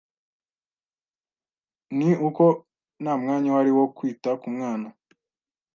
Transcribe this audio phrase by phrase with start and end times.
[1.97, 2.45] ni uko
[3.01, 4.89] nta mwanya uhari wo kwita ku mwana